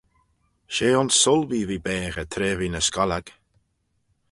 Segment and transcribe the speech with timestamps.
[0.73, 3.25] she ayns Sulby v'eh baghey tra v'eh ny scollag